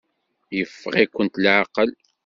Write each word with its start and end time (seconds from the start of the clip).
Yeffeɣ-ikent 0.57 1.41
leɛqel? 1.43 1.89